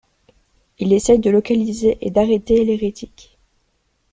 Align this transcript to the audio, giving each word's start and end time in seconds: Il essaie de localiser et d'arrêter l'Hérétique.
Il 0.79 0.93
essaie 0.93 1.19
de 1.19 1.29
localiser 1.29 1.99
et 2.01 2.09
d'arrêter 2.09 2.65
l'Hérétique. 2.65 3.37